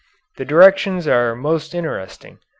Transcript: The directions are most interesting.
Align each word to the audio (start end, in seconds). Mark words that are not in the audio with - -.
The 0.37 0.45
directions 0.45 1.07
are 1.07 1.35
most 1.35 1.75
interesting. 1.75 2.39